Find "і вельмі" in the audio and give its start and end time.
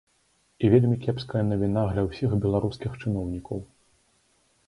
0.67-0.95